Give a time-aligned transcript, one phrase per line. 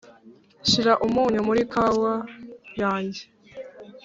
[0.69, 2.13] shira umunyu muri kawa
[2.81, 3.21] yanjy